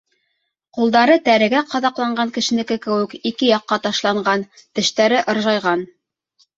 Ҡулдары 0.77 1.17
тәрегә 1.27 1.61
ҡаҙаҡланған 1.75 2.33
кешенеке 2.39 2.79
кеүек 2.87 3.15
ике 3.33 3.53
яҡҡа 3.53 3.83
ташланған, 3.87 4.51
тештәре 4.65 5.25
ыржайған. 5.37 5.91